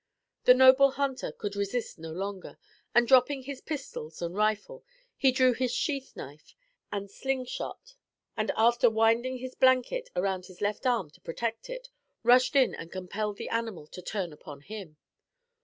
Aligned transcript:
The 0.45 0.55
noble 0.55 0.93
hunter 0.93 1.31
could 1.31 1.55
resist 1.55 1.99
no 1.99 2.11
longer, 2.11 2.57
and 2.95 3.07
dropping 3.07 3.43
his 3.43 3.61
pistols 3.61 4.19
and 4.19 4.33
rifle, 4.33 4.83
he 5.15 5.31
drew 5.31 5.53
his 5.53 5.71
sheath 5.71 6.15
knife 6.15 6.55
and 6.91 7.07
slung 7.11 7.45
shot, 7.45 7.93
and, 8.35 8.49
after 8.57 8.89
winding 8.89 9.37
his 9.37 9.53
blanket 9.53 10.09
around 10.15 10.47
his 10.47 10.59
left 10.59 10.87
arm 10.87 11.11
to 11.11 11.21
protects 11.21 11.69
it, 11.69 11.89
rushed 12.23 12.55
in 12.55 12.73
and 12.73 12.91
compelled 12.91 13.37
the 13.37 13.49
animal 13.49 13.85
to 13.89 14.01
turn 14.01 14.33
upon 14.33 14.61
him. 14.61 14.97